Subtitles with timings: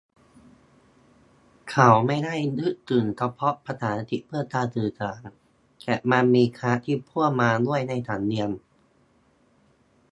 [1.69, 5.27] เขาไม่ได้นึกถึงเฉพาะภาษาอังกฤษเพื่อการสื่อสาร
[5.83, 8.49] แต่มันมี "คลาส" ที่พ่วงมาด้วยในสำเนียง